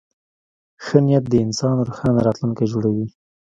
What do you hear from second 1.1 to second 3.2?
د انسان روښانه راتلونکی جوړوي.